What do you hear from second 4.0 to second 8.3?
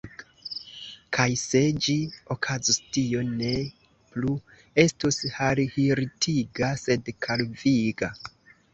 plu estus harhirtiga, sed kalviga.